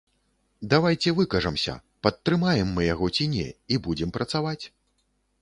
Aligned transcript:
Давайце 0.71 1.09
выкажамся, 1.19 1.75
падтрымаем 2.07 2.73
мы 2.79 2.87
яго 2.93 3.05
ці 3.15 3.29
не, 3.35 3.45
і 3.77 3.81
будзем 3.87 4.09
працаваць. 4.19 4.61